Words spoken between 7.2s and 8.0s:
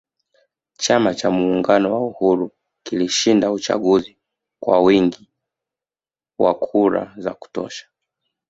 kutosha